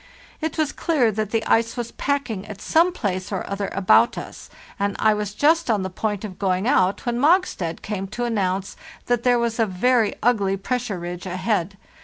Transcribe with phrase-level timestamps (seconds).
[0.41, 4.49] It was clear that the ice was packing at some place or other about us,
[4.79, 8.75] and I was just on the point of going out when Mogstad came to announce
[9.05, 11.77] that there was a very ugly pressure ridge ahead.